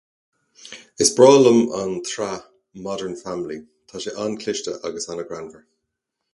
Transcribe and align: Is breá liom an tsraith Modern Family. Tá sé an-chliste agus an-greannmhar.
Is 1.03 1.11
breá 1.17 1.33
liom 1.43 1.59
an 1.81 1.91
tsraith 2.07 2.47
Modern 2.87 3.15
Family. 3.25 3.59
Tá 3.91 4.03
sé 4.07 4.17
an-chliste 4.25 4.77
agus 4.91 5.11
an-greannmhar. 5.17 5.67